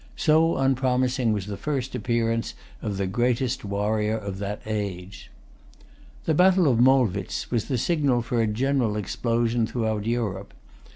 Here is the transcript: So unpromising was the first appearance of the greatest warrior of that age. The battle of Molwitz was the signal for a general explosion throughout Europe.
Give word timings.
So 0.17 0.57
unpromising 0.57 1.31
was 1.31 1.45
the 1.45 1.57
first 1.57 1.93
appearance 1.93 2.55
of 2.81 2.97
the 2.97 3.05
greatest 3.05 3.63
warrior 3.63 4.17
of 4.17 4.39
that 4.39 4.59
age. 4.65 5.29
The 6.25 6.33
battle 6.33 6.67
of 6.67 6.79
Molwitz 6.79 7.51
was 7.51 7.65
the 7.65 7.77
signal 7.77 8.23
for 8.23 8.41
a 8.41 8.47
general 8.47 8.97
explosion 8.97 9.67
throughout 9.67 10.07
Europe. 10.07 10.55